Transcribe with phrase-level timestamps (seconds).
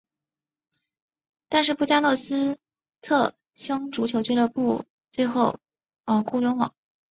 [1.47, 2.57] 但是布加勒斯
[3.01, 5.59] 特星足球俱乐部最后
[6.25, 6.73] 雇佣了。